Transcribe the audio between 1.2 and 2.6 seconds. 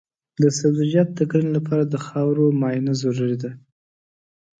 کرنې لپاره د خاورو